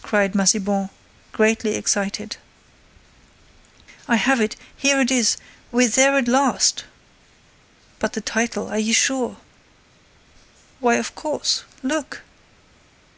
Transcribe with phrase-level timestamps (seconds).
[0.00, 0.88] cried Massiban,
[1.32, 2.38] greatly excited.
[4.08, 6.86] "I have it—here it is—we're there at last!"
[7.98, 9.36] "But the title—are you sure?—"
[10.80, 12.22] "Why, of course: look!"